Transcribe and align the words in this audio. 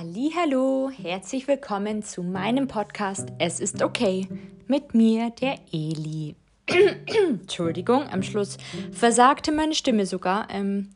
Hallo, 0.00 0.92
herzlich 0.96 1.48
willkommen 1.48 2.04
zu 2.04 2.22
meinem 2.22 2.68
Podcast 2.68 3.32
Es 3.40 3.58
ist 3.58 3.82
okay 3.82 4.28
mit 4.68 4.94
mir, 4.94 5.30
der 5.30 5.56
Eli. 5.72 6.36
Entschuldigung, 7.28 8.04
am 8.08 8.22
Schluss 8.22 8.58
versagte 8.92 9.50
meine 9.50 9.74
Stimme 9.74 10.06
sogar. 10.06 10.46
Ähm, 10.50 10.90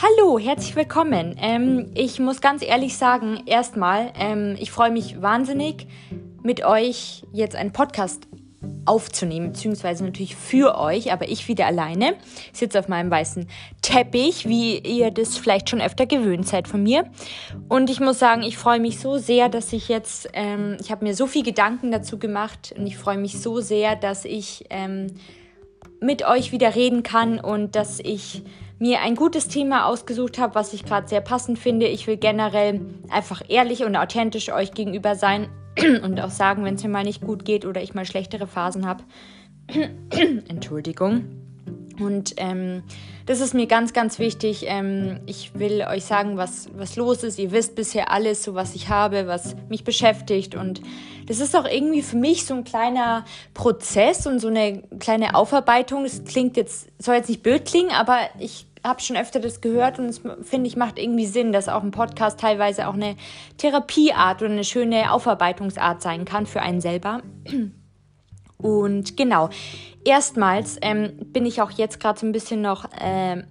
hallo, 0.00 0.38
herzlich 0.38 0.76
willkommen. 0.76 1.34
Ähm, 1.40 1.90
ich 1.94 2.20
muss 2.20 2.40
ganz 2.40 2.62
ehrlich 2.62 2.96
sagen, 2.96 3.42
erstmal, 3.46 4.12
ähm, 4.16 4.54
ich 4.60 4.70
freue 4.70 4.92
mich 4.92 5.20
wahnsinnig, 5.20 5.88
mit 6.44 6.64
euch 6.64 7.24
jetzt 7.32 7.56
einen 7.56 7.72
Podcast 7.72 8.28
aufzunehmen, 8.86 9.52
beziehungsweise 9.52 10.04
natürlich 10.04 10.36
für 10.36 10.78
euch, 10.78 11.12
aber 11.12 11.28
ich 11.28 11.48
wieder 11.48 11.66
alleine. 11.66 12.14
Sitze 12.52 12.78
auf 12.78 12.88
meinem 12.88 13.10
weißen 13.10 13.46
Teppich, 13.82 14.48
wie 14.48 14.78
ihr 14.78 15.10
das 15.10 15.36
vielleicht 15.36 15.70
schon 15.70 15.80
öfter 15.80 16.06
gewöhnt 16.06 16.48
seid 16.48 16.68
von 16.68 16.82
mir. 16.82 17.04
Und 17.68 17.90
ich 17.90 18.00
muss 18.00 18.18
sagen, 18.18 18.42
ich 18.42 18.56
freue 18.56 18.80
mich 18.80 18.98
so 18.98 19.18
sehr, 19.18 19.48
dass 19.48 19.72
ich 19.72 19.88
jetzt, 19.88 20.28
ähm, 20.32 20.76
ich 20.80 20.90
habe 20.90 21.04
mir 21.04 21.14
so 21.14 21.26
viel 21.26 21.42
Gedanken 21.42 21.90
dazu 21.90 22.18
gemacht 22.18 22.74
und 22.76 22.86
ich 22.86 22.96
freue 22.96 23.18
mich 23.18 23.40
so 23.40 23.60
sehr, 23.60 23.96
dass 23.96 24.24
ich 24.24 24.64
ähm, 24.70 25.08
mit 26.00 26.26
euch 26.26 26.52
wieder 26.52 26.74
reden 26.74 27.02
kann 27.02 27.40
und 27.40 27.74
dass 27.74 28.00
ich 28.00 28.42
mir 28.78 29.00
ein 29.00 29.14
gutes 29.14 29.48
Thema 29.48 29.86
ausgesucht 29.86 30.38
habe, 30.38 30.54
was 30.54 30.72
ich 30.72 30.84
gerade 30.84 31.08
sehr 31.08 31.22
passend 31.22 31.58
finde. 31.58 31.86
Ich 31.86 32.06
will 32.06 32.18
generell 32.18 32.80
einfach 33.08 33.42
ehrlich 33.48 33.84
und 33.84 33.96
authentisch 33.96 34.52
euch 34.52 34.72
gegenüber 34.72 35.14
sein 35.14 35.48
und 36.02 36.20
auch 36.20 36.30
sagen, 36.30 36.64
wenn 36.64 36.74
es 36.74 36.82
mir 36.82 36.88
mal 36.88 37.04
nicht 37.04 37.20
gut 37.20 37.44
geht 37.44 37.64
oder 37.64 37.82
ich 37.82 37.94
mal 37.94 38.06
schlechtere 38.06 38.46
Phasen 38.46 38.86
habe. 38.86 39.04
Entschuldigung. 40.48 41.24
Und 41.98 42.34
ähm, 42.36 42.82
das 43.24 43.40
ist 43.40 43.54
mir 43.54 43.66
ganz, 43.66 43.92
ganz 43.92 44.18
wichtig. 44.18 44.64
Ähm, 44.66 45.20
ich 45.26 45.52
will 45.54 45.84
euch 45.90 46.04
sagen, 46.04 46.36
was, 46.36 46.68
was 46.76 46.96
los 46.96 47.22
ist. 47.22 47.38
Ihr 47.38 47.52
wisst 47.52 47.74
bisher 47.74 48.10
alles, 48.10 48.42
so 48.42 48.54
was 48.54 48.74
ich 48.74 48.88
habe, 48.88 49.26
was 49.26 49.56
mich 49.68 49.82
beschäftigt. 49.82 50.54
Und 50.54 50.80
das 51.26 51.40
ist 51.40 51.56
auch 51.56 51.66
irgendwie 51.66 52.02
für 52.02 52.16
mich 52.16 52.44
so 52.44 52.54
ein 52.54 52.64
kleiner 52.64 53.24
Prozess 53.54 54.26
und 54.26 54.38
so 54.38 54.48
eine 54.48 54.82
kleine 54.98 55.34
Aufarbeitung. 55.34 56.04
Es 56.04 56.24
klingt 56.24 56.56
jetzt, 56.56 56.88
soll 57.02 57.16
jetzt 57.16 57.28
nicht 57.28 57.42
blöd 57.42 57.64
klingen, 57.64 57.90
aber 57.90 58.18
ich 58.38 58.66
habe 58.86 59.00
schon 59.00 59.16
öfter 59.16 59.40
das 59.40 59.60
gehört 59.60 59.98
und 59.98 60.06
es 60.06 60.20
finde 60.42 60.68
ich 60.68 60.76
macht 60.76 60.98
irgendwie 60.98 61.26
Sinn, 61.26 61.52
dass 61.52 61.68
auch 61.68 61.82
ein 61.82 61.90
Podcast 61.90 62.40
teilweise 62.40 62.88
auch 62.88 62.94
eine 62.94 63.16
Therapieart 63.58 64.42
oder 64.42 64.52
eine 64.52 64.64
schöne 64.64 65.12
Aufarbeitungsart 65.12 66.02
sein 66.02 66.24
kann 66.24 66.46
für 66.46 66.62
einen 66.62 66.80
selber. 66.80 67.22
Und 68.58 69.16
genau, 69.16 69.50
erstmals 70.04 70.78
ähm, 70.80 71.12
bin 71.26 71.44
ich 71.44 71.60
auch 71.60 71.72
jetzt 71.72 72.00
gerade 72.00 72.18
so 72.18 72.26
ein 72.26 72.32
bisschen 72.32 72.62
noch, 72.62 72.86
äh, 72.92 73.42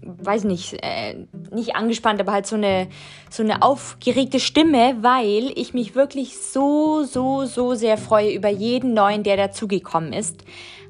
weiß 0.00 0.44
nicht, 0.44 0.78
äh, 0.82 1.26
nicht 1.52 1.76
angespannt, 1.76 2.20
aber 2.20 2.32
halt 2.32 2.46
so 2.46 2.56
eine, 2.56 2.88
so 3.28 3.42
eine 3.42 3.62
aufgeregte 3.62 4.40
Stimme, 4.40 4.96
weil 5.02 5.52
ich 5.56 5.74
mich 5.74 5.94
wirklich 5.94 6.38
so, 6.38 7.04
so, 7.04 7.44
so 7.44 7.74
sehr 7.74 7.98
freue 7.98 8.32
über 8.32 8.48
jeden 8.48 8.94
neuen, 8.94 9.22
der 9.22 9.36
dazugekommen 9.36 10.12
ist. 10.12 10.42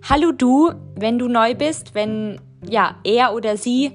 Hallo 0.09 0.31
du, 0.31 0.73
wenn 0.95 1.19
du 1.19 1.27
neu 1.27 1.55
bist, 1.55 1.95
wenn 1.95 2.41
ja, 2.69 2.97
er 3.05 3.35
oder 3.35 3.57
sie, 3.57 3.93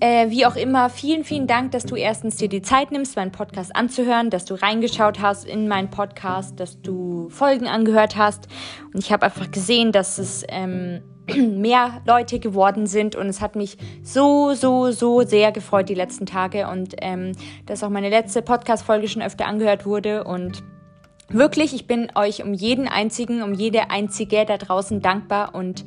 äh, 0.00 0.30
wie 0.30 0.46
auch 0.46 0.56
immer, 0.56 0.90
vielen, 0.90 1.24
vielen 1.24 1.46
Dank, 1.46 1.72
dass 1.72 1.84
du 1.84 1.96
erstens 1.96 2.36
dir 2.36 2.48
die 2.48 2.62
Zeit 2.62 2.92
nimmst, 2.92 3.16
meinen 3.16 3.32
Podcast 3.32 3.74
anzuhören, 3.74 4.30
dass 4.30 4.44
du 4.44 4.54
reingeschaut 4.54 5.20
hast 5.20 5.44
in 5.44 5.66
meinen 5.66 5.90
Podcast, 5.90 6.60
dass 6.60 6.80
du 6.80 7.28
Folgen 7.30 7.66
angehört 7.66 8.16
hast. 8.16 8.46
Und 8.94 9.00
ich 9.02 9.12
habe 9.12 9.26
einfach 9.26 9.50
gesehen, 9.50 9.90
dass 9.90 10.18
es 10.18 10.44
ähm, 10.48 11.02
mehr 11.36 12.00
Leute 12.06 12.38
geworden 12.38 12.86
sind 12.86 13.16
und 13.16 13.26
es 13.26 13.40
hat 13.40 13.56
mich 13.56 13.76
so, 14.02 14.54
so, 14.54 14.92
so 14.92 15.22
sehr 15.22 15.52
gefreut 15.52 15.88
die 15.88 15.94
letzten 15.94 16.26
Tage 16.26 16.68
und 16.68 16.94
ähm, 17.00 17.32
dass 17.66 17.82
auch 17.82 17.90
meine 17.90 18.08
letzte 18.08 18.42
Podcast-Folge 18.42 19.08
schon 19.08 19.22
öfter 19.22 19.46
angehört 19.46 19.84
wurde 19.84 20.24
und 20.24 20.62
wirklich, 21.28 21.74
ich 21.74 21.86
bin 21.86 22.08
euch 22.14 22.42
um 22.42 22.54
jeden 22.54 22.88
einzigen, 22.88 23.42
um 23.42 23.52
jede 23.52 23.90
einzige 23.90 24.44
da 24.46 24.56
draußen 24.56 25.02
dankbar 25.02 25.54
und 25.54 25.84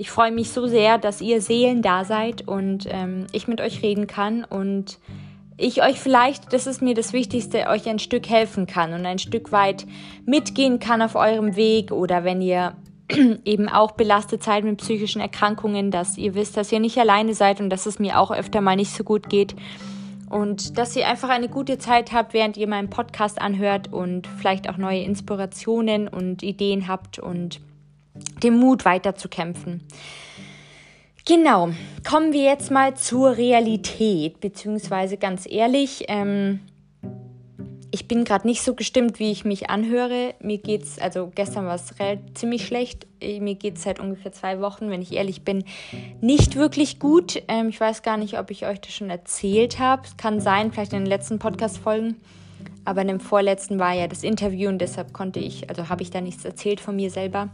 ich 0.00 0.10
freue 0.10 0.32
mich 0.32 0.48
so 0.48 0.66
sehr, 0.66 0.96
dass 0.96 1.20
ihr 1.20 1.42
Seelen 1.42 1.82
da 1.82 2.06
seid 2.06 2.48
und 2.48 2.88
ähm, 2.90 3.26
ich 3.32 3.48
mit 3.48 3.60
euch 3.60 3.82
reden 3.82 4.06
kann 4.06 4.44
und 4.44 4.98
ich 5.58 5.82
euch 5.82 6.00
vielleicht, 6.00 6.54
das 6.54 6.66
ist 6.66 6.80
mir 6.80 6.94
das 6.94 7.12
Wichtigste, 7.12 7.66
euch 7.66 7.86
ein 7.86 7.98
Stück 7.98 8.26
helfen 8.26 8.66
kann 8.66 8.94
und 8.94 9.04
ein 9.04 9.18
Stück 9.18 9.52
weit 9.52 9.86
mitgehen 10.24 10.78
kann 10.78 11.02
auf 11.02 11.16
eurem 11.16 11.54
Weg 11.54 11.92
oder 11.92 12.24
wenn 12.24 12.40
ihr 12.40 12.72
eben 13.44 13.68
auch 13.68 13.90
belastet 13.90 14.42
seid 14.42 14.64
mit 14.64 14.78
psychischen 14.78 15.20
Erkrankungen, 15.20 15.90
dass 15.90 16.16
ihr 16.16 16.34
wisst, 16.34 16.56
dass 16.56 16.72
ihr 16.72 16.80
nicht 16.80 16.96
alleine 16.96 17.34
seid 17.34 17.60
und 17.60 17.68
dass 17.68 17.84
es 17.84 17.98
mir 17.98 18.18
auch 18.18 18.30
öfter 18.30 18.62
mal 18.62 18.76
nicht 18.76 18.96
so 18.96 19.04
gut 19.04 19.28
geht. 19.28 19.54
Und 20.30 20.78
dass 20.78 20.96
ihr 20.96 21.08
einfach 21.08 21.28
eine 21.28 21.50
gute 21.50 21.76
Zeit 21.76 22.12
habt, 22.12 22.32
während 22.32 22.56
ihr 22.56 22.68
meinen 22.68 22.88
Podcast 22.88 23.38
anhört 23.38 23.92
und 23.92 24.26
vielleicht 24.26 24.70
auch 24.70 24.78
neue 24.78 25.02
Inspirationen 25.02 26.08
und 26.08 26.42
Ideen 26.42 26.88
habt 26.88 27.18
und 27.18 27.60
den 28.42 28.58
Mut 28.58 28.84
weiterzukämpfen. 28.84 29.86
Genau, 31.26 31.70
kommen 32.08 32.32
wir 32.32 32.42
jetzt 32.42 32.70
mal 32.70 32.94
zur 32.94 33.36
Realität, 33.36 34.40
beziehungsweise 34.40 35.16
ganz 35.16 35.46
ehrlich, 35.48 36.04
ähm, 36.08 36.60
ich 37.92 38.06
bin 38.06 38.24
gerade 38.24 38.46
nicht 38.46 38.62
so 38.62 38.74
gestimmt, 38.74 39.18
wie 39.18 39.32
ich 39.32 39.44
mich 39.44 39.68
anhöre. 39.68 40.34
Mir 40.40 40.58
geht's, 40.58 40.98
also 40.98 41.30
gestern 41.34 41.66
war 41.66 41.74
es 41.74 41.92
ziemlich 42.34 42.66
schlecht. 42.66 43.06
Äh, 43.20 43.40
mir 43.40 43.54
geht 43.54 43.76
es 43.76 43.82
seit 43.82 44.00
ungefähr 44.00 44.32
zwei 44.32 44.60
Wochen, 44.60 44.90
wenn 44.90 45.02
ich 45.02 45.12
ehrlich 45.12 45.42
bin, 45.42 45.64
nicht 46.20 46.56
wirklich 46.56 46.98
gut. 46.98 47.42
Ähm, 47.48 47.68
ich 47.68 47.80
weiß 47.80 48.02
gar 48.02 48.16
nicht, 48.16 48.38
ob 48.38 48.50
ich 48.50 48.66
euch 48.66 48.80
das 48.80 48.92
schon 48.92 49.10
erzählt 49.10 49.78
habe. 49.78 50.02
Kann 50.16 50.40
sein, 50.40 50.72
vielleicht 50.72 50.92
in 50.92 51.00
den 51.00 51.06
letzten 51.06 51.38
Podcast-Folgen. 51.38 52.16
Aber 52.84 53.02
in 53.02 53.08
dem 53.08 53.20
vorletzten 53.20 53.78
war 53.78 53.92
ja 53.92 54.06
das 54.08 54.22
Interview 54.22 54.68
und 54.68 54.78
deshalb 54.78 55.12
konnte 55.12 55.40
ich, 55.40 55.68
also 55.68 55.88
habe 55.88 56.02
ich 56.02 56.10
da 56.10 56.20
nichts 56.20 56.44
erzählt 56.44 56.80
von 56.80 56.96
mir 56.96 57.10
selber. 57.10 57.50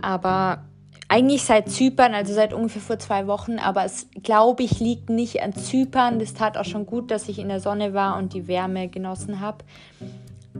Aber 0.00 0.64
eigentlich 1.08 1.44
seit 1.44 1.70
Zypern, 1.70 2.14
also 2.14 2.34
seit 2.34 2.52
ungefähr 2.52 2.82
vor 2.82 2.98
zwei 2.98 3.26
Wochen, 3.26 3.58
aber 3.58 3.84
es 3.84 4.08
glaube 4.22 4.64
ich 4.64 4.80
liegt 4.80 5.08
nicht 5.08 5.42
an 5.42 5.54
Zypern. 5.54 6.18
Das 6.18 6.34
tat 6.34 6.56
auch 6.56 6.64
schon 6.64 6.86
gut, 6.86 7.10
dass 7.10 7.28
ich 7.28 7.38
in 7.38 7.48
der 7.48 7.60
Sonne 7.60 7.94
war 7.94 8.16
und 8.18 8.34
die 8.34 8.48
Wärme 8.48 8.88
genossen 8.88 9.40
habe. 9.40 9.58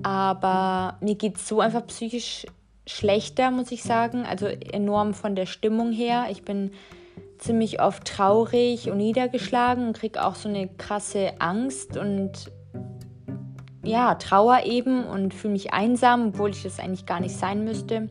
Aber 0.03 0.99
mir 1.01 1.15
geht 1.15 1.37
es 1.37 1.49
so 1.49 1.61
einfach 1.61 1.87
psychisch 1.87 2.47
schlechter, 2.87 3.51
muss 3.51 3.73
ich 3.73 3.83
sagen. 3.83 4.25
Also 4.25 4.47
enorm 4.47 5.15
von 5.15 5.35
der 5.35 5.47
Stimmung 5.47 5.93
her. 5.93 6.27
Ich 6.31 6.45
bin 6.45 6.71
ziemlich 7.39 7.81
oft 7.81 8.05
traurig 8.05 8.91
und 8.91 8.99
niedergeschlagen 8.99 9.89
und 9.89 9.99
kriege 9.99 10.25
auch 10.25 10.37
so 10.37 10.49
eine 10.49 10.69
krasse 10.69 11.33
Angst 11.41 11.97
und 11.97 12.51
ja, 13.83 14.15
Trauer 14.17 14.65
eben 14.65 15.05
und 15.05 15.33
fühle 15.33 15.53
mich 15.53 15.73
einsam, 15.73 16.29
obwohl 16.29 16.51
ich 16.51 16.63
das 16.63 16.81
eigentlich 16.81 17.07
gar 17.07 17.21
nicht 17.21 17.37
sein 17.37 17.65
müsste. 17.65 18.09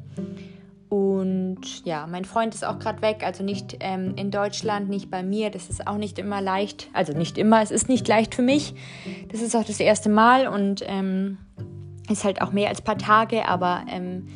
Und 0.96 1.84
ja, 1.84 2.08
mein 2.08 2.24
Freund 2.24 2.56
ist 2.56 2.64
auch 2.64 2.80
gerade 2.80 3.02
weg, 3.02 3.22
also 3.26 3.44
nicht 3.44 3.76
ähm, 3.82 4.14
in 4.16 4.32
Deutschland, 4.32 4.88
nicht 4.88 5.12
bei 5.12 5.24
mir. 5.24 5.50
Das 5.50 5.70
ist 5.70 5.88
auch 5.88 5.98
nicht 5.98 6.18
immer 6.18 6.40
leicht. 6.40 6.88
Also 6.94 7.12
nicht 7.12 7.38
immer, 7.38 7.62
es 7.62 7.70
ist 7.70 7.90
nicht 7.90 8.08
leicht 8.08 8.34
für 8.34 8.42
mich. 8.42 8.76
Das 9.30 9.42
ist 9.42 9.58
auch 9.58 9.66
das 9.66 9.82
erste 9.82 10.08
Mal 10.08 10.48
und 10.48 10.84
ähm, 10.88 11.38
ist 12.10 12.24
halt 12.24 12.42
auch 12.42 12.54
mehr 12.54 12.70
als 12.70 12.80
ein 12.80 12.86
paar 12.86 12.98
Tage, 12.98 13.46
aber 13.46 13.84
ähm, 13.92 14.28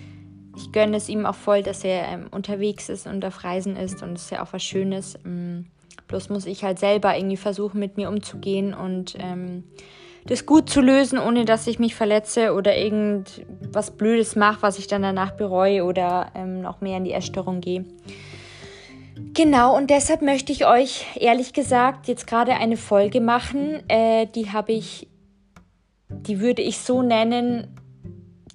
ich 0.57 0.73
gönne 0.73 0.97
es 0.97 1.07
ihm 1.07 1.25
auch 1.25 1.35
voll, 1.35 1.63
dass 1.63 1.85
er 1.85 2.09
ähm, 2.09 2.27
unterwegs 2.29 2.89
ist 2.89 3.07
und 3.07 3.23
auf 3.23 3.45
Reisen 3.45 3.77
ist 3.77 4.03
und 4.03 4.17
es 4.17 4.23
ist 4.23 4.31
ja 4.31 4.43
auch 4.43 4.51
was 4.51 4.61
Schönes. 4.61 5.17
Ähm, 5.25 5.67
bloß 6.09 6.27
muss 6.27 6.45
ich 6.45 6.65
halt 6.65 6.77
selber 6.77 7.15
irgendwie 7.15 7.37
versuchen, 7.37 7.79
mit 7.79 7.95
mir 7.95 8.09
umzugehen 8.09 8.73
und 8.73 9.15
ähm, 9.17 9.63
das 10.25 10.45
gut 10.45 10.69
zu 10.69 10.81
lösen, 10.81 11.17
ohne 11.19 11.45
dass 11.45 11.67
ich 11.67 11.79
mich 11.79 11.95
verletze 11.95 12.53
oder 12.53 12.77
irgendwas 12.77 13.91
Blödes 13.91 14.35
mache, 14.35 14.61
was 14.61 14.77
ich 14.77 14.87
dann 14.87 15.01
danach 15.01 15.31
bereue 15.31 15.83
oder 15.83 16.31
ähm, 16.35 16.61
noch 16.61 16.81
mehr 16.81 16.97
in 16.97 17.03
die 17.03 17.13
Essstörung 17.13 17.61
gehe. 17.61 17.85
Genau, 19.33 19.75
und 19.75 19.89
deshalb 19.89 20.21
möchte 20.21 20.51
ich 20.51 20.65
euch 20.65 21.05
ehrlich 21.15 21.53
gesagt 21.53 22.07
jetzt 22.07 22.27
gerade 22.27 22.53
eine 22.53 22.77
Folge 22.77 23.21
machen. 23.21 23.83
Äh, 23.87 24.27
die 24.27 24.51
habe 24.51 24.71
ich, 24.71 25.07
die 26.09 26.39
würde 26.39 26.61
ich 26.61 26.79
so 26.79 27.01
nennen, 27.01 27.75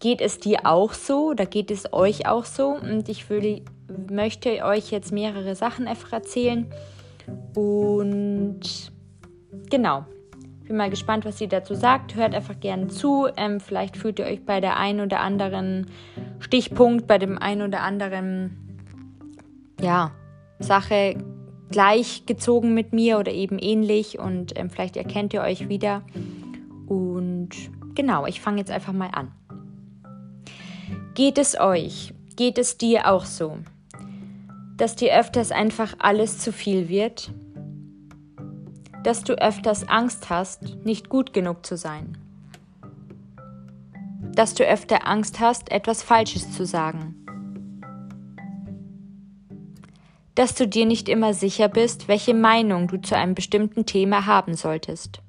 geht 0.00 0.20
es 0.20 0.38
dir 0.38 0.60
auch 0.64 0.92
so 0.92 1.30
oder 1.30 1.46
geht 1.46 1.70
es 1.70 1.92
euch 1.92 2.26
auch 2.26 2.44
so? 2.44 2.68
Und 2.68 3.08
ich 3.08 3.30
würde, 3.30 3.62
möchte 4.10 4.64
euch 4.64 4.90
jetzt 4.90 5.12
mehrere 5.12 5.54
Sachen 5.54 5.86
einfach 5.86 6.12
erzählen. 6.12 6.66
Und 7.54 8.60
genau, 9.70 10.04
bin 10.64 10.76
mal 10.76 10.90
gespannt, 10.90 11.24
was 11.24 11.38
sie 11.38 11.48
dazu 11.48 11.74
sagt. 11.74 12.14
Hört 12.14 12.34
einfach 12.34 12.58
gerne 12.58 12.88
zu. 12.88 13.28
Ähm, 13.36 13.60
vielleicht 13.60 13.96
fühlt 13.96 14.18
ihr 14.18 14.26
euch 14.26 14.44
bei 14.44 14.60
der 14.60 14.76
einen 14.76 15.00
oder 15.00 15.20
anderen 15.20 15.86
Stichpunkt, 16.38 17.06
bei 17.06 17.18
dem 17.18 17.38
einen 17.38 17.62
oder 17.62 17.82
anderen 17.82 18.78
ja, 19.80 20.12
Sache 20.58 21.16
gleichgezogen 21.70 22.74
mit 22.74 22.92
mir 22.92 23.18
oder 23.18 23.32
eben 23.32 23.58
ähnlich 23.58 24.18
und 24.18 24.56
ähm, 24.58 24.70
vielleicht 24.70 24.96
erkennt 24.96 25.34
ihr 25.34 25.42
euch 25.42 25.68
wieder. 25.68 26.02
Und 26.86 27.50
genau, 27.94 28.26
ich 28.26 28.40
fange 28.40 28.58
jetzt 28.58 28.70
einfach 28.70 28.92
mal 28.92 29.10
an. 29.12 29.32
Geht 31.14 31.38
es 31.38 31.58
euch, 31.58 32.14
geht 32.36 32.58
es 32.58 32.78
dir 32.78 33.10
auch 33.10 33.24
so, 33.24 33.58
dass 34.76 34.96
dir 34.96 35.18
öfters 35.18 35.52
einfach 35.52 35.94
alles 35.98 36.38
zu 36.38 36.52
viel 36.52 36.88
wird? 36.88 37.32
Dass 39.04 39.22
du 39.22 39.34
öfters 39.34 39.86
Angst 39.86 40.30
hast, 40.30 40.76
nicht 40.84 41.08
gut 41.08 41.32
genug 41.32 41.64
zu 41.64 41.76
sein. 41.76 42.16
Dass 44.34 44.54
du 44.54 44.64
öfter 44.64 45.06
Angst 45.06 45.38
hast, 45.38 45.70
etwas 45.70 46.02
Falsches 46.02 46.50
zu 46.52 46.64
sagen. 46.66 47.14
Dass 50.34 50.54
du 50.54 50.66
dir 50.66 50.86
nicht 50.86 51.08
immer 51.08 51.34
sicher 51.34 51.68
bist, 51.68 52.08
welche 52.08 52.34
Meinung 52.34 52.88
du 52.88 53.00
zu 53.00 53.14
einem 53.14 53.34
bestimmten 53.34 53.86
Thema 53.86 54.26
haben 54.26 54.54
solltest. 54.54 55.20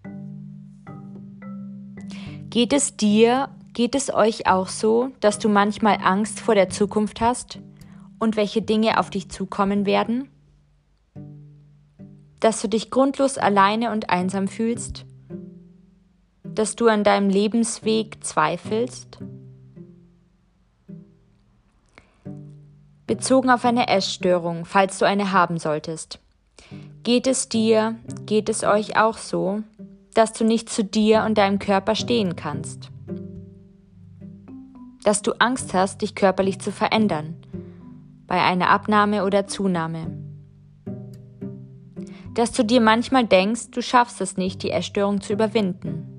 Geht 2.49 2.71
es 2.71 2.95
dir, 2.95 3.49
geht 3.73 3.93
es 3.93 4.11
euch 4.11 4.47
auch 4.47 4.69
so, 4.69 5.11
dass 5.19 5.37
du 5.37 5.49
manchmal 5.49 5.97
Angst 6.01 6.39
vor 6.39 6.55
der 6.55 6.69
Zukunft 6.69 7.19
hast 7.19 7.59
und 8.19 8.37
welche 8.37 8.61
Dinge 8.61 8.97
auf 8.99 9.09
dich 9.09 9.29
zukommen 9.29 9.85
werden? 9.85 10.29
Dass 12.45 12.61
du 12.61 12.69
dich 12.69 12.91
grundlos 12.91 13.39
alleine 13.39 13.91
und 13.91 14.11
einsam 14.11 14.47
fühlst, 14.47 15.03
dass 16.43 16.75
du 16.75 16.87
an 16.87 17.03
deinem 17.03 17.27
Lebensweg 17.27 18.23
zweifelst? 18.23 19.17
Bezogen 23.07 23.49
auf 23.49 23.65
eine 23.65 23.87
Essstörung, 23.87 24.65
falls 24.65 24.99
du 24.99 25.05
eine 25.05 25.31
haben 25.31 25.57
solltest. 25.57 26.19
Geht 27.01 27.25
es 27.25 27.49
dir, 27.49 27.95
geht 28.27 28.47
es 28.47 28.63
euch 28.63 28.95
auch 28.95 29.17
so, 29.17 29.63
dass 30.13 30.31
du 30.31 30.43
nicht 30.45 30.69
zu 30.69 30.83
dir 30.83 31.23
und 31.23 31.39
deinem 31.39 31.57
Körper 31.57 31.95
stehen 31.95 32.35
kannst? 32.35 32.91
Dass 35.03 35.23
du 35.23 35.33
Angst 35.39 35.73
hast, 35.73 36.03
dich 36.03 36.13
körperlich 36.13 36.59
zu 36.59 36.71
verändern, 36.71 37.37
bei 38.27 38.39
einer 38.39 38.69
Abnahme 38.69 39.25
oder 39.25 39.47
Zunahme? 39.47 40.24
Dass 42.35 42.51
du 42.51 42.63
dir 42.63 42.81
manchmal 42.81 43.25
denkst, 43.25 43.71
du 43.71 43.81
schaffst 43.81 44.19
es 44.21 44.37
nicht, 44.37 44.61
die 44.61 44.69
Essstörung 44.69 45.21
zu 45.21 45.33
überwinden. 45.33 46.11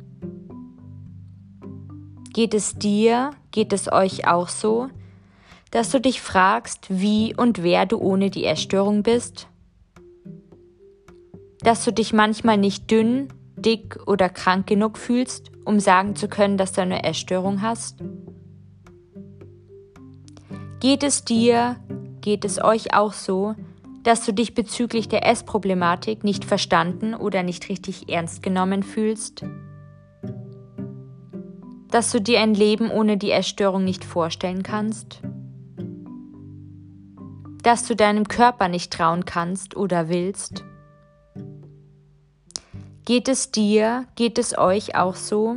Geht 2.32 2.54
es 2.54 2.74
dir, 2.74 3.32
geht 3.50 3.72
es 3.72 3.92
euch 3.92 4.26
auch 4.26 4.48
so, 4.48 4.88
dass 5.70 5.90
du 5.90 6.00
dich 6.00 6.22
fragst, 6.22 6.86
wie 6.88 7.34
und 7.34 7.62
wer 7.62 7.84
du 7.86 7.98
ohne 7.98 8.30
die 8.30 8.46
Essstörung 8.46 9.02
bist? 9.02 9.46
Dass 11.60 11.84
du 11.84 11.92
dich 11.92 12.12
manchmal 12.12 12.56
nicht 12.56 12.90
dünn, 12.90 13.28
dick 13.56 13.98
oder 14.06 14.28
krank 14.30 14.66
genug 14.66 14.96
fühlst, 14.96 15.50
um 15.64 15.80
sagen 15.80 16.16
zu 16.16 16.28
können, 16.28 16.56
dass 16.56 16.72
du 16.72 16.80
eine 16.80 17.04
Essstörung 17.04 17.60
hast? 17.60 17.98
Geht 20.80 21.02
es 21.02 21.24
dir, 21.24 21.76
geht 22.22 22.44
es 22.44 22.62
euch 22.62 22.94
auch 22.94 23.12
so, 23.12 23.54
dass 24.06 24.24
du 24.24 24.32
dich 24.32 24.54
bezüglich 24.54 25.08
der 25.08 25.26
Essproblematik 25.26 26.22
nicht 26.22 26.44
verstanden 26.44 27.12
oder 27.12 27.42
nicht 27.42 27.68
richtig 27.68 28.08
ernst 28.08 28.40
genommen 28.40 28.84
fühlst? 28.84 29.44
Dass 31.90 32.12
du 32.12 32.20
dir 32.20 32.38
ein 32.38 32.54
Leben 32.54 32.92
ohne 32.92 33.16
die 33.16 33.32
Essstörung 33.32 33.82
nicht 33.82 34.04
vorstellen 34.04 34.62
kannst? 34.62 35.22
Dass 37.64 37.84
du 37.88 37.96
deinem 37.96 38.28
Körper 38.28 38.68
nicht 38.68 38.92
trauen 38.92 39.24
kannst 39.24 39.76
oder 39.76 40.08
willst? 40.08 40.62
Geht 43.06 43.26
es 43.26 43.50
dir, 43.50 44.06
geht 44.14 44.38
es 44.38 44.56
euch 44.56 44.94
auch 44.94 45.16
so, 45.16 45.56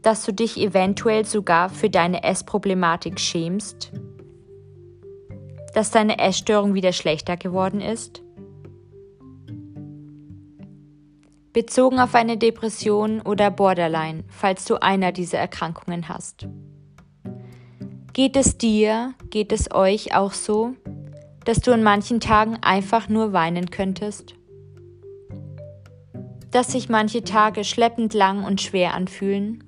dass 0.00 0.24
du 0.24 0.32
dich 0.32 0.60
eventuell 0.60 1.24
sogar 1.24 1.70
für 1.70 1.90
deine 1.90 2.22
Essproblematik 2.22 3.18
schämst? 3.18 3.90
Dass 5.74 5.90
deine 5.90 6.18
Essstörung 6.18 6.72
wieder 6.72 6.92
schlechter 6.92 7.36
geworden 7.36 7.80
ist? 7.80 8.22
Bezogen 11.52 12.00
auf 12.00 12.14
eine 12.14 12.36
Depression 12.36 13.20
oder 13.20 13.50
Borderline, 13.50 14.24
falls 14.28 14.64
du 14.64 14.82
einer 14.82 15.12
dieser 15.12 15.38
Erkrankungen 15.38 16.08
hast. 16.08 16.48
Geht 18.12 18.36
es 18.36 18.58
dir, 18.58 19.14
geht 19.30 19.52
es 19.52 19.72
euch 19.72 20.14
auch 20.16 20.32
so, 20.32 20.74
dass 21.44 21.60
du 21.60 21.72
an 21.72 21.82
manchen 21.82 22.20
Tagen 22.20 22.58
einfach 22.62 23.08
nur 23.08 23.32
weinen 23.32 23.70
könntest? 23.70 24.34
Dass 26.50 26.72
sich 26.72 26.88
manche 26.88 27.24
Tage 27.24 27.64
schleppend 27.64 28.14
lang 28.14 28.44
und 28.44 28.60
schwer 28.60 28.94
anfühlen? 28.94 29.64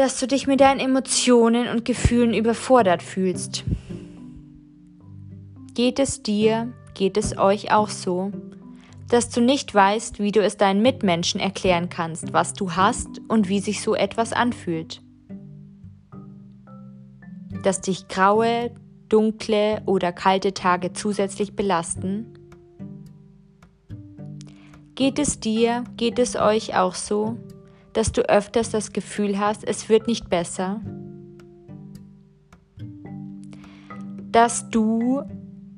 Dass 0.00 0.18
du 0.18 0.26
dich 0.26 0.46
mit 0.46 0.62
deinen 0.62 0.80
Emotionen 0.80 1.68
und 1.68 1.84
Gefühlen 1.84 2.32
überfordert 2.32 3.02
fühlst. 3.02 3.64
Geht 5.74 5.98
es 5.98 6.22
dir, 6.22 6.72
geht 6.94 7.18
es 7.18 7.36
euch 7.36 7.70
auch 7.70 7.90
so, 7.90 8.32
dass 9.10 9.28
du 9.28 9.42
nicht 9.42 9.74
weißt, 9.74 10.18
wie 10.18 10.32
du 10.32 10.42
es 10.42 10.56
deinen 10.56 10.80
Mitmenschen 10.80 11.38
erklären 11.38 11.90
kannst, 11.90 12.32
was 12.32 12.54
du 12.54 12.72
hast 12.72 13.08
und 13.28 13.50
wie 13.50 13.60
sich 13.60 13.82
so 13.82 13.94
etwas 13.94 14.32
anfühlt? 14.32 15.02
Dass 17.62 17.82
dich 17.82 18.08
graue, 18.08 18.70
dunkle 19.10 19.82
oder 19.84 20.12
kalte 20.12 20.54
Tage 20.54 20.94
zusätzlich 20.94 21.54
belasten? 21.54 22.32
Geht 24.94 25.18
es 25.18 25.40
dir, 25.40 25.84
geht 25.98 26.18
es 26.18 26.36
euch 26.36 26.74
auch 26.74 26.94
so, 26.94 27.36
dass 27.92 28.12
du 28.12 28.28
öfters 28.28 28.70
das 28.70 28.92
Gefühl 28.92 29.38
hast, 29.38 29.64
es 29.64 29.88
wird 29.88 30.06
nicht 30.06 30.28
besser? 30.28 30.80
Dass 34.30 34.70
du, 34.70 35.22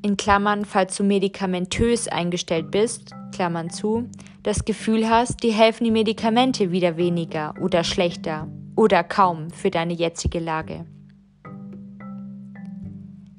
in 0.02 0.16
Klammern, 0.16 0.64
falls 0.64 0.96
du 0.96 1.04
medikamentös 1.04 2.08
eingestellt 2.08 2.70
bist, 2.70 3.12
Klammern 3.32 3.70
zu, 3.70 4.08
das 4.42 4.64
Gefühl 4.64 5.08
hast, 5.08 5.42
dir 5.42 5.52
helfen 5.52 5.84
die 5.84 5.90
Medikamente 5.90 6.70
wieder 6.70 6.96
weniger 6.96 7.54
oder 7.60 7.84
schlechter 7.84 8.48
oder 8.76 9.04
kaum 9.04 9.50
für 9.50 9.70
deine 9.70 9.92
jetzige 9.92 10.38
Lage. 10.38 10.84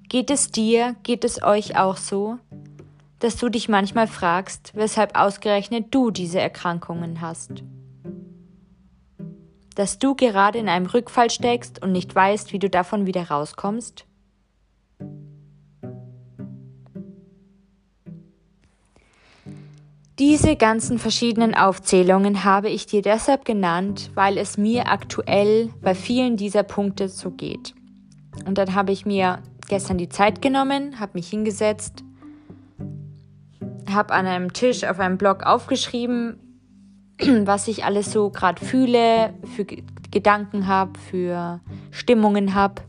Geht 0.09 0.29
es 0.29 0.51
dir, 0.51 0.95
geht 1.03 1.23
es 1.23 1.41
euch 1.41 1.77
auch 1.77 1.97
so, 1.97 2.37
dass 3.19 3.37
du 3.37 3.49
dich 3.49 3.69
manchmal 3.69 4.07
fragst, 4.07 4.71
weshalb 4.75 5.17
ausgerechnet 5.17 5.87
du 5.91 6.11
diese 6.11 6.39
Erkrankungen 6.39 7.21
hast? 7.21 7.63
Dass 9.79 9.99
du 9.99 10.15
gerade 10.15 10.59
in 10.59 10.69
einem 10.69 10.85
Rückfall 10.85 11.29
steckst 11.29 11.81
und 11.81 11.91
nicht 11.91 12.13
weißt, 12.13 12.53
wie 12.53 12.59
du 12.59 12.69
davon 12.69 13.05
wieder 13.05 13.29
rauskommst? 13.29 14.05
Diese 20.19 20.55
ganzen 20.55 20.99
verschiedenen 20.99 21.55
Aufzählungen 21.55 22.43
habe 22.43 22.69
ich 22.69 22.85
dir 22.85 23.01
deshalb 23.01 23.45
genannt, 23.45 24.11
weil 24.13 24.37
es 24.37 24.57
mir 24.57 24.91
aktuell 24.91 25.69
bei 25.81 25.95
vielen 25.95 26.37
dieser 26.37 26.61
Punkte 26.61 27.09
so 27.09 27.31
geht. 27.31 27.73
Und 28.45 28.59
dann 28.59 28.75
habe 28.75 28.91
ich 28.91 29.07
mir 29.07 29.39
gestern 29.67 29.97
die 29.97 30.09
Zeit 30.09 30.41
genommen, 30.41 30.99
habe 30.99 31.13
mich 31.15 31.29
hingesetzt, 31.29 32.03
habe 33.91 34.13
an 34.13 34.27
einem 34.27 34.53
Tisch 34.53 34.83
auf 34.83 34.99
einem 34.99 35.17
Blog 35.17 35.43
aufgeschrieben, 35.43 36.39
was 37.45 37.67
ich 37.67 37.85
alles 37.85 38.11
so 38.11 38.29
gerade 38.29 38.63
fühle, 38.63 39.33
für 39.55 39.65
Gedanken 39.65 40.67
habe, 40.67 40.99
für 40.99 41.59
Stimmungen 41.91 42.53
habe. 42.53 42.81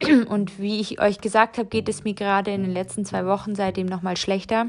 Und 0.28 0.58
wie 0.60 0.80
ich 0.80 1.00
euch 1.00 1.20
gesagt 1.20 1.58
habe, 1.58 1.68
geht 1.68 1.88
es 1.88 2.04
mir 2.04 2.14
gerade 2.14 2.52
in 2.52 2.62
den 2.62 2.72
letzten 2.72 3.04
zwei 3.04 3.26
Wochen 3.26 3.54
seitdem 3.54 3.86
nochmal 3.86 4.16
schlechter. 4.16 4.66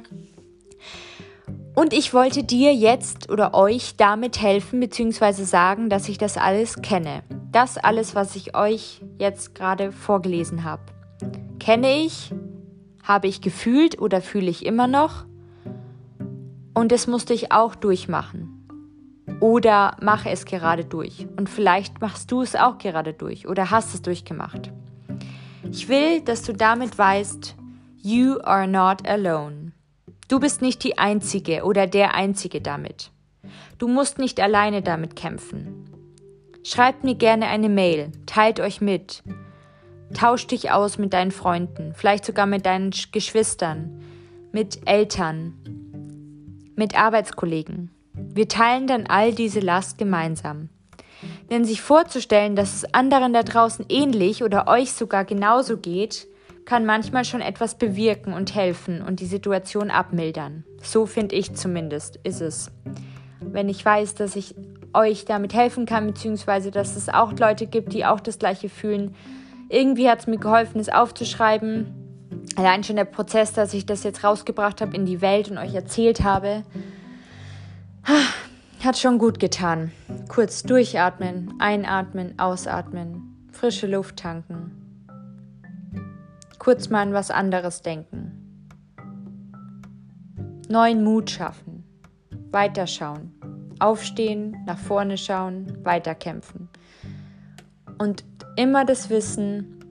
Und 1.76 1.92
ich 1.92 2.14
wollte 2.14 2.44
dir 2.44 2.74
jetzt 2.74 3.30
oder 3.30 3.54
euch 3.54 3.98
damit 3.98 4.42
helfen, 4.42 4.80
beziehungsweise 4.80 5.44
sagen, 5.46 5.90
dass 5.90 6.08
ich 6.08 6.18
das 6.18 6.38
alles 6.38 6.82
kenne. 6.82 7.22
Das 7.52 7.78
alles, 7.78 8.16
was 8.16 8.36
ich 8.38 8.56
euch 8.56 9.02
jetzt 9.20 9.56
gerade 9.56 9.92
vorgelesen 9.92 10.64
habe. 10.64 10.84
Kenne 11.60 11.98
ich, 11.98 12.34
habe 13.04 13.28
ich 13.28 13.42
gefühlt 13.42 14.00
oder 14.00 14.22
fühle 14.22 14.50
ich 14.50 14.66
immer 14.66 14.88
noch 14.88 15.26
und 16.76 16.92
das 16.92 17.08
musste 17.08 17.34
ich 17.34 17.52
auch 17.52 17.74
durchmachen. 17.74 18.62
Oder 19.40 19.98
mache 20.02 20.30
es 20.30 20.46
gerade 20.46 20.86
durch. 20.86 21.26
Und 21.36 21.50
vielleicht 21.50 22.00
machst 22.00 22.32
du 22.32 22.42
es 22.42 22.56
auch 22.56 22.78
gerade 22.78 23.14
durch 23.14 23.48
oder 23.48 23.72
hast 23.72 23.96
es 23.96 24.02
durchgemacht. 24.04 24.72
Ich 25.72 25.90
will, 25.90 26.22
dass 26.22 26.44
du 26.44 26.54
damit 26.54 26.98
weißt, 26.98 27.56
you 28.04 28.40
are 28.42 28.68
not 28.68 29.08
alone. 29.08 29.72
Du 30.28 30.40
bist 30.40 30.62
nicht 30.62 30.84
die 30.84 30.98
Einzige 30.98 31.64
oder 31.64 31.88
der 31.88 32.14
Einzige 32.14 32.62
damit. 32.62 33.12
Du 33.78 33.88
musst 33.88 34.20
nicht 34.20 34.40
alleine 34.40 34.82
damit 34.82 35.16
kämpfen. 35.16 35.86
Schreibt 36.64 37.04
mir 37.04 37.16
gerne 37.16 37.48
eine 37.48 37.70
Mail, 37.70 38.12
teilt 38.26 38.60
euch 38.60 38.82
mit, 38.82 39.24
tauscht 40.14 40.52
dich 40.52 40.72
aus 40.72 40.98
mit 40.98 41.14
deinen 41.14 41.32
Freunden, 41.32 41.94
vielleicht 41.96 42.26
sogar 42.26 42.48
mit 42.48 42.66
deinen 42.66 42.92
Geschwistern, 43.12 44.02
mit 44.52 44.88
Eltern, 44.88 45.54
mit 46.76 46.98
Arbeitskollegen. 46.98 47.92
Wir 48.14 48.48
teilen 48.48 48.88
dann 48.88 49.08
all 49.08 49.34
diese 49.34 49.60
Last 49.60 49.98
gemeinsam. 49.98 50.70
Denn 51.50 51.66
sich 51.66 51.82
vorzustellen, 51.82 52.56
dass 52.56 52.76
es 52.76 52.94
anderen 52.94 53.34
da 53.34 53.44
draußen 53.44 53.86
ähnlich 53.90 54.44
oder 54.44 54.68
euch 54.68 54.92
sogar 54.92 55.26
genauso 55.26 55.78
geht, 55.78 56.28
kann 56.66 56.86
manchmal 56.86 57.26
schon 57.26 57.42
etwas 57.42 57.76
bewirken 57.78 58.34
und 58.34 58.56
helfen 58.56 59.02
und 59.02 59.20
die 59.20 59.26
Situation 59.26 59.92
abmildern. 59.92 60.64
So 60.82 61.06
finde 61.06 61.36
ich 61.36 61.54
zumindest, 61.54 62.18
ist 62.24 62.42
es. 62.42 62.72
Wenn 63.40 63.70
ich 63.70 63.86
weiß, 63.86 64.16
dass 64.16 64.36
ich 64.36 64.56
euch 64.94 65.26
damit 65.26 65.54
helfen 65.54 65.86
kann, 65.86 66.08
beziehungsweise 66.08 66.72
dass 66.72 66.96
es 66.96 67.10
auch 67.10 67.34
Leute 67.34 67.68
gibt, 67.68 67.94
die 67.94 68.06
auch 68.06 68.20
das 68.20 68.40
gleiche 68.40 68.70
fühlen. 68.70 69.14
Irgendwie 69.70 70.10
hat 70.10 70.20
es 70.20 70.28
mir 70.28 70.38
geholfen, 70.38 70.80
es 70.80 70.90
aufzuschreiben. 70.90 72.05
Allein 72.56 72.84
schon 72.84 72.96
der 72.96 73.06
Prozess, 73.06 73.52
dass 73.54 73.74
ich 73.74 73.86
das 73.86 74.04
jetzt 74.04 74.24
rausgebracht 74.24 74.82
habe 74.82 74.96
in 74.96 75.06
die 75.06 75.22
Welt 75.22 75.52
und 75.52 75.58
euch 75.58 75.74
erzählt 75.76 76.24
habe, 76.24 76.64
hat 78.84 78.98
schon 78.98 79.18
gut 79.18 79.40
getan. 79.40 79.92
Kurz 80.30 80.64
durchatmen, 80.64 81.54
einatmen, 81.60 82.40
ausatmen, 82.40 83.48
frische 83.52 83.88
Luft 83.88 84.18
tanken. 84.18 84.72
Kurz 86.60 86.90
mal 86.90 87.02
an 87.02 87.14
was 87.14 87.30
anderes 87.30 87.82
denken. 87.82 88.46
Neuen 90.70 91.04
Mut 91.04 91.30
schaffen. 91.30 91.84
Weiterschauen. 92.52 93.34
Aufstehen, 93.80 94.56
nach 94.66 94.78
vorne 94.78 95.18
schauen, 95.18 95.78
weiterkämpfen. 95.84 96.70
Und 97.98 98.24
immer 98.56 98.86
das 98.86 99.10
Wissen, 99.10 99.84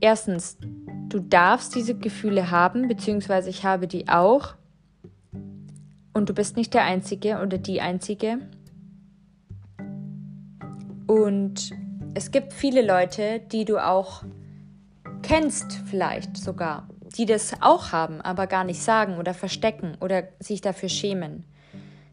erstens, 0.00 0.58
du 1.08 1.20
darfst 1.20 1.74
diese 1.74 1.94
Gefühle 1.94 2.50
haben, 2.50 2.88
beziehungsweise 2.88 3.50
ich 3.50 3.64
habe 3.64 3.86
die 3.86 4.08
auch. 4.08 4.54
Und 6.12 6.28
du 6.28 6.34
bist 6.34 6.56
nicht 6.56 6.72
der 6.74 6.84
Einzige 6.84 7.40
oder 7.40 7.58
die 7.58 7.80
Einzige. 7.80 8.38
Und 11.06 11.70
es 12.14 12.30
gibt 12.30 12.52
viele 12.52 12.84
Leute, 12.84 13.40
die 13.52 13.64
du 13.64 13.78
auch 13.78 14.24
kennst, 15.22 15.72
vielleicht 15.86 16.36
sogar, 16.36 16.88
die 17.16 17.26
das 17.26 17.54
auch 17.60 17.92
haben, 17.92 18.20
aber 18.20 18.46
gar 18.46 18.64
nicht 18.64 18.82
sagen 18.82 19.18
oder 19.18 19.34
verstecken 19.34 19.96
oder 20.00 20.24
sich 20.40 20.60
dafür 20.60 20.88
schämen 20.88 21.44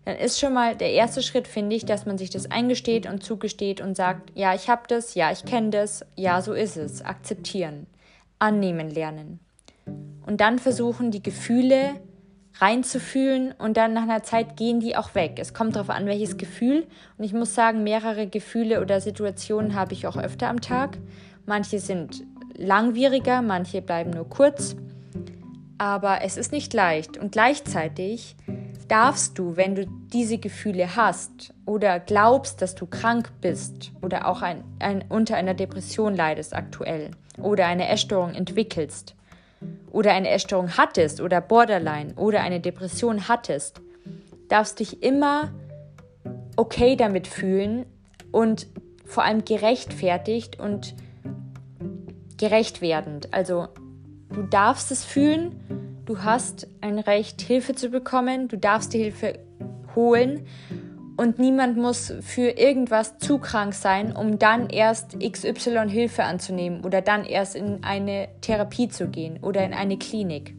dann 0.06 0.18
ist 0.18 0.40
schon 0.40 0.54
mal 0.54 0.76
der 0.76 0.92
erste 0.92 1.24
Schritt, 1.24 1.48
finde 1.48 1.76
ich, 1.76 1.86
dass 1.86 2.06
man 2.06 2.18
sich 2.18 2.30
das 2.30 2.52
eingesteht 2.52 3.08
und 3.08 3.24
zugesteht 3.24 3.80
und 3.80 3.96
sagt, 3.96 4.32
ja, 4.36 4.54
ich 4.54 4.70
habe 4.70 4.84
das, 4.88 5.16
ja, 5.16 5.32
ich 5.32 5.46
kenne 5.46 5.70
das, 5.70 6.06
ja, 6.16 6.42
so 6.42 6.54
ist 6.54 6.76
es. 6.76 7.02
Akzeptieren, 7.02 7.88
annehmen 8.40 8.90
lernen. 8.90 9.40
Und 10.25 10.42
dann 10.42 10.60
versuchen, 10.60 11.12
die 11.12 11.24
Gefühle 11.24 11.96
reinzufühlen 12.60 13.54
und 13.58 13.78
dann 13.78 13.94
nach 13.94 14.04
einer 14.04 14.24
Zeit 14.24 14.58
gehen 14.58 14.80
die 14.80 14.96
auch 14.96 15.16
weg. 15.16 15.38
Es 15.40 15.54
kommt 15.54 15.75
darauf 15.75 15.90
an, 15.90 16.06
welches 16.06 16.38
Gefühl. 16.38 16.86
Und 17.18 17.24
ich 17.24 17.34
muss 17.34 17.56
sagen, 17.56 17.84
mehrere 17.84 18.28
Gefühle 18.28 18.82
oder 18.82 19.02
Situationen 19.02 19.75
habe 19.75 19.94
ich 19.94 20.08
auch 20.08 20.18
öfter 20.18 20.50
am 20.50 20.62
Tag. 20.62 20.98
Manche 21.46 21.80
sind 21.80 22.24
langwieriger, 22.56 23.42
manche 23.42 23.82
bleiben 23.82 24.12
nur 24.12 24.30
kurz. 24.30 24.75
Aber 25.78 26.22
es 26.22 26.38
ist 26.38 26.52
nicht 26.52 26.74
leicht. 26.74 27.18
Und 27.18 27.32
gleichzeitig 27.32 28.36
darfst 28.88 29.38
du, 29.38 29.56
wenn 29.58 29.75
du 29.75 29.86
diese 29.86 30.38
Gefühle 30.38 30.96
hast 30.96 31.54
oder 31.66 32.00
glaubst, 32.00 32.62
dass 32.62 32.75
du 32.75 32.86
krank 32.86 33.32
bist 33.42 33.92
oder 34.02 34.28
auch 34.28 34.42
ein, 34.42 34.63
ein, 34.80 35.04
unter 35.10 35.36
einer 35.36 35.54
Depression 35.54 36.16
leidest 36.16 36.56
aktuell 36.56 37.12
oder 37.42 37.68
eine 37.68 37.88
Essstörung 37.90 38.34
entwickelst 38.34 39.16
oder 39.92 40.13
eine 40.13 40.30
Essstörung 40.30 40.78
hattest 40.78 41.22
oder 41.22 41.42
Borderline 41.42 42.13
oder 42.16 42.42
eine 42.42 42.60
Depression 42.60 43.28
hattest, 43.28 43.82
darfst 44.50 44.80
dich 44.80 45.04
immer 45.04 45.52
okay 46.56 46.96
damit 46.96 47.28
fühlen 47.28 47.86
und 48.32 48.68
vor 49.06 49.24
allem 49.24 49.46
gerechtfertigt 49.46 50.60
und 50.60 50.96
gerecht 52.38 52.82
werdend. 52.82 53.34
Also 53.34 53.68
du 54.30 54.44
darfst 54.44 54.92
es 54.92 55.04
fühlen 55.06 55.83
Du 56.06 56.22
hast 56.22 56.68
ein 56.82 57.00
Recht, 57.00 57.42
Hilfe 57.42 57.76
zu 57.76 57.90
bekommen. 57.90 58.50
Du 58.50 58.58
darfst 58.58 58.94
die 58.94 59.00
Hilfe 59.00 59.40
holen. 59.96 60.46
Und 61.16 61.40
niemand 61.40 61.78
muss 61.78 62.14
für 62.22 62.50
irgendwas 62.50 63.20
zu 63.20 63.38
krank 63.38 63.74
sein, 63.74 64.16
um 64.16 64.40
dann 64.40 64.70
erst 64.70 65.20
XY 65.20 65.88
Hilfe 65.88 66.24
anzunehmen 66.24 66.84
oder 66.84 67.02
dann 67.02 67.24
erst 67.24 67.56
in 67.56 67.84
eine 67.84 68.28
Therapie 68.42 68.90
zu 68.90 69.08
gehen 69.08 69.40
oder 69.42 69.64
in 69.64 69.74
eine 69.74 69.98
Klinik. 69.98 70.56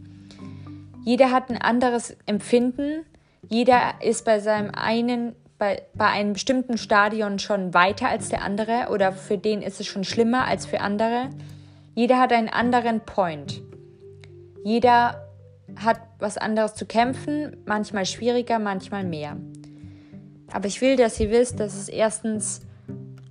Jeder 1.05 1.33
hat 1.33 1.51
ein 1.51 1.61
anderes 1.61 2.17
Empfinden. 2.25 3.05
Jeder 3.49 3.95
ist 4.01 4.25
bei 4.25 4.39
seinem 4.39 4.71
einen, 4.71 5.35
bei, 5.59 5.83
bei 5.95 6.07
einem 6.07 6.35
bestimmten 6.35 6.79
Stadion 6.79 7.39
schon 7.41 7.75
weiter 7.75 8.09
als 8.09 8.29
der 8.29 8.43
andere 8.43 8.87
oder 8.91 9.13
für 9.13 9.37
den 9.37 9.61
ist 9.61 9.81
es 9.81 9.87
schon 9.87 10.05
schlimmer 10.05 10.47
als 10.47 10.67
für 10.67 10.81
andere. 10.81 11.31
Jeder 11.95 12.21
hat 12.21 12.33
einen 12.33 12.49
anderen 12.49 13.01
Point. 13.01 13.61
Jeder 14.65 15.24
hat 15.77 16.01
was 16.19 16.39
anderes 16.39 16.75
zu 16.75 16.87
kämpfen, 16.87 17.57
manchmal 17.67 18.07
schwieriger, 18.07 18.59
manchmal 18.59 19.05
mehr. 19.05 19.37
Aber 20.53 20.67
ich 20.67 20.81
will, 20.81 20.97
dass 20.97 21.19
ihr 21.19 21.31
wisst, 21.31 21.61
dass 21.61 21.75
es 21.75 21.89
erstens 21.89 22.61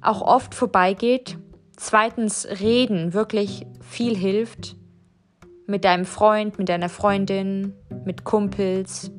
auch 0.02 0.22
oft 0.22 0.56
vorbeigeht, 0.56 1.38
zweitens 1.78 2.48
reden 2.60 3.14
wirklich 3.14 3.66
viel 3.82 4.16
hilft, 4.16 4.76
mit 5.68 5.86
deinem 5.86 6.06
Freund, 6.06 6.60
mit 6.60 6.70
deiner 6.70 6.90
Freundin, 6.90 7.74
mit 8.06 8.24
Kumpels. 8.24 9.12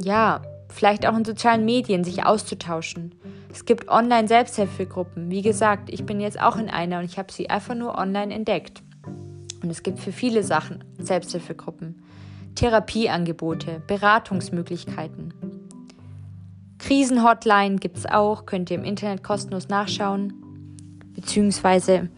Ja, 0.00 0.42
vielleicht 0.68 1.06
auch 1.06 1.16
in 1.16 1.24
sozialen 1.24 1.64
Medien 1.64 2.04
sich 2.04 2.24
auszutauschen. 2.24 3.14
Es 3.52 3.64
gibt 3.64 3.88
Online-Selbsthilfegruppen. 3.88 5.30
Wie 5.30 5.42
gesagt, 5.42 5.88
ich 5.90 6.04
bin 6.04 6.20
jetzt 6.20 6.40
auch 6.40 6.56
in 6.56 6.68
einer 6.68 6.98
und 6.98 7.04
ich 7.04 7.18
habe 7.18 7.32
sie 7.32 7.48
einfach 7.48 7.74
nur 7.74 7.96
online 7.96 8.34
entdeckt. 8.34 8.82
Und 9.62 9.70
es 9.70 9.82
gibt 9.82 9.98
für 9.98 10.12
viele 10.12 10.42
Sachen 10.42 10.84
Selbsthilfegruppen, 10.98 12.02
Therapieangebote, 12.54 13.82
Beratungsmöglichkeiten. 13.86 15.34
Krisenhotline 16.78 17.76
gibt 17.76 17.98
es 17.98 18.06
auch, 18.06 18.46
könnt 18.46 18.70
ihr 18.70 18.78
im 18.78 18.84
Internet 18.84 19.22
kostenlos 19.22 19.68
nachschauen. 19.68 20.32
Beziehungsweise, 21.14 22.08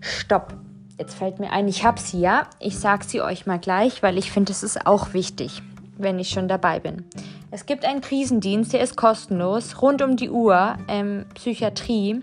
stopp, 0.00 0.54
jetzt 0.98 1.14
fällt 1.14 1.40
mir 1.40 1.50
ein, 1.50 1.68
ich 1.68 1.84
habe 1.84 2.00
sie 2.00 2.20
ja. 2.20 2.46
Ich 2.60 2.78
sage 2.78 3.04
sie 3.04 3.22
euch 3.22 3.46
mal 3.46 3.58
gleich, 3.58 4.02
weil 4.02 4.18
ich 4.18 4.30
finde, 4.30 4.52
es 4.52 4.62
ist 4.62 4.86
auch 4.86 5.14
wichtig, 5.14 5.62
wenn 5.98 6.18
ich 6.18 6.30
schon 6.30 6.48
dabei 6.48 6.80
bin. 6.80 7.04
Es 7.50 7.66
gibt 7.66 7.84
einen 7.84 8.00
Krisendienst, 8.00 8.72
der 8.72 8.80
ist 8.80 8.96
kostenlos, 8.96 9.82
rund 9.82 10.00
um 10.02 10.16
die 10.16 10.30
Uhr, 10.30 10.76
ähm, 10.88 11.26
Psychiatrie. 11.34 12.20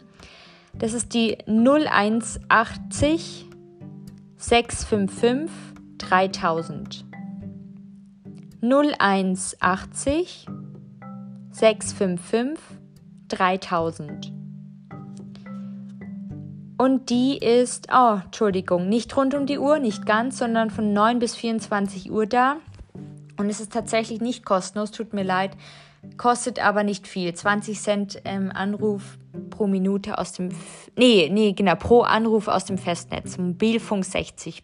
Das 0.73 0.93
ist 0.93 1.13
die 1.13 1.37
0180 1.45 3.48
655 4.41 5.51
3000 5.97 7.05
0180 8.61 10.47
655 11.51 12.57
3000 13.27 14.33
und 16.77 17.09
die 17.09 17.37
ist, 17.37 17.89
oh, 17.93 18.19
Entschuldigung, 18.23 18.87
nicht 18.87 19.17
rund 19.17 19.35
um 19.35 19.45
die 19.45 19.59
Uhr, 19.59 19.79
nicht 19.79 20.05
ganz, 20.05 20.37
sondern 20.37 20.69
von 20.69 20.93
9 20.93 21.19
bis 21.19 21.35
24 21.35 22.09
Uhr 22.09 22.25
da. 22.25 22.55
Und 23.35 23.49
es 23.49 23.59
ist 23.59 23.73
tatsächlich 23.73 24.21
nicht 24.21 24.45
kostenlos, 24.45 24.91
tut 24.91 25.11
mir 25.11 25.23
leid, 25.23 25.57
kostet 26.17 26.63
aber 26.63 26.83
nicht 26.83 27.07
viel. 27.07 27.33
20 27.33 27.79
Cent 27.79 28.21
ähm, 28.25 28.51
Anruf 28.53 29.17
pro 29.49 29.67
Minute 29.67 30.17
aus 30.17 30.33
dem, 30.33 30.49
nee, 30.95 31.29
nee, 31.31 31.53
genau, 31.53 31.75
pro 31.75 32.01
Anruf 32.01 32.47
aus 32.47 32.65
dem 32.65 32.77
Festnetz. 32.77 33.37
Mobilfunk 33.37 34.05
60 34.05 34.63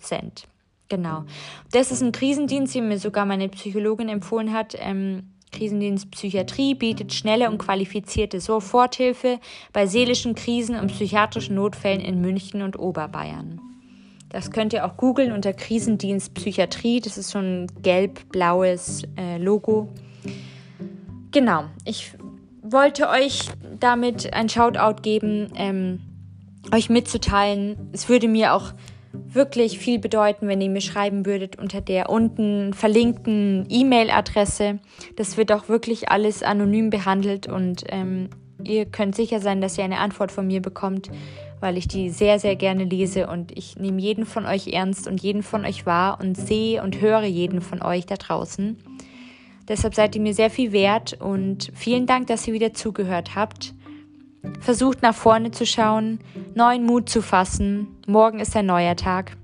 Cent. 0.00 0.44
Genau. 0.88 1.24
Das 1.70 1.92
ist 1.92 2.02
ein 2.02 2.12
Krisendienst, 2.12 2.74
den 2.74 2.88
mir 2.88 2.98
sogar 2.98 3.26
meine 3.26 3.48
Psychologin 3.48 4.08
empfohlen 4.08 4.52
hat. 4.52 4.74
Ähm, 4.78 5.30
Krisendienst 5.52 6.10
Psychiatrie 6.10 6.74
bietet 6.74 7.12
schnelle 7.12 7.50
und 7.50 7.58
qualifizierte 7.58 8.40
Soforthilfe 8.40 9.38
bei 9.72 9.86
seelischen 9.86 10.34
Krisen 10.34 10.76
und 10.76 10.88
psychiatrischen 10.88 11.56
Notfällen 11.56 12.00
in 12.00 12.20
München 12.20 12.62
und 12.62 12.78
Oberbayern. 12.78 13.60
Das 14.28 14.50
könnt 14.50 14.74
ihr 14.74 14.84
auch 14.84 14.96
googeln 14.96 15.32
unter 15.32 15.54
Krisendienst 15.54 16.34
Psychiatrie. 16.34 17.00
Das 17.00 17.16
ist 17.16 17.32
schon 17.32 17.64
ein 17.64 17.66
gelb-blaues 17.82 19.04
äh, 19.16 19.38
Logo. 19.38 19.88
Genau, 21.30 21.64
ich 21.84 22.12
wollte 22.62 23.08
euch 23.08 23.48
damit 23.78 24.32
ein 24.32 24.48
Shoutout 24.48 25.02
geben, 25.02 25.52
ähm, 25.56 26.00
euch 26.72 26.90
mitzuteilen. 26.90 27.90
Es 27.92 28.08
würde 28.08 28.28
mir 28.28 28.54
auch 28.54 28.72
wirklich 29.12 29.78
viel 29.78 29.98
bedeuten, 29.98 30.48
wenn 30.48 30.60
ihr 30.60 30.70
mir 30.70 30.80
schreiben 30.80 31.26
würdet 31.26 31.58
unter 31.58 31.80
der 31.80 32.10
unten 32.10 32.72
verlinkten 32.72 33.66
E-Mail-Adresse. 33.68 34.78
Das 35.16 35.36
wird 35.36 35.52
auch 35.52 35.68
wirklich 35.68 36.10
alles 36.10 36.42
anonym 36.42 36.90
behandelt 36.90 37.46
und 37.46 37.84
ähm, 37.88 38.30
ihr 38.62 38.86
könnt 38.86 39.14
sicher 39.14 39.40
sein, 39.40 39.60
dass 39.60 39.78
ihr 39.78 39.84
eine 39.84 39.98
Antwort 39.98 40.32
von 40.32 40.46
mir 40.46 40.60
bekommt, 40.60 41.10
weil 41.60 41.76
ich 41.76 41.88
die 41.88 42.10
sehr, 42.10 42.38
sehr 42.38 42.56
gerne 42.56 42.84
lese 42.84 43.28
und 43.28 43.56
ich 43.56 43.76
nehme 43.76 44.00
jeden 44.00 44.26
von 44.26 44.46
euch 44.46 44.68
ernst 44.68 45.08
und 45.08 45.22
jeden 45.22 45.42
von 45.42 45.64
euch 45.64 45.86
wahr 45.86 46.18
und 46.20 46.36
sehe 46.36 46.82
und 46.82 47.00
höre 47.00 47.24
jeden 47.24 47.60
von 47.60 47.82
euch 47.82 48.06
da 48.06 48.16
draußen. 48.16 48.76
Deshalb 49.68 49.94
seid 49.94 50.16
ihr 50.16 50.22
mir 50.22 50.34
sehr 50.34 50.50
viel 50.50 50.72
wert 50.72 51.14
und 51.20 51.70
vielen 51.74 52.06
Dank, 52.06 52.26
dass 52.26 52.46
ihr 52.48 52.54
wieder 52.54 52.72
zugehört 52.72 53.34
habt. 53.34 53.74
Versucht 54.60 55.02
nach 55.02 55.14
vorne 55.14 55.50
zu 55.50 55.66
schauen, 55.66 56.20
neuen 56.54 56.86
Mut 56.86 57.08
zu 57.08 57.22
fassen. 57.22 57.88
Morgen 58.06 58.40
ist 58.40 58.56
ein 58.56 58.66
neuer 58.66 58.96
Tag. 58.96 59.36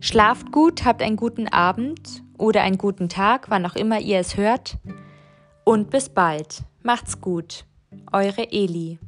Schlaft 0.00 0.52
gut, 0.52 0.84
habt 0.84 1.02
einen 1.02 1.16
guten 1.16 1.48
Abend 1.48 2.22
oder 2.36 2.62
einen 2.62 2.78
guten 2.78 3.08
Tag, 3.08 3.50
wann 3.50 3.66
auch 3.66 3.76
immer 3.76 4.00
ihr 4.00 4.18
es 4.18 4.36
hört. 4.36 4.76
Und 5.64 5.90
bis 5.90 6.08
bald. 6.08 6.62
Macht's 6.82 7.20
gut. 7.20 7.64
Eure 8.12 8.50
Eli. 8.50 8.98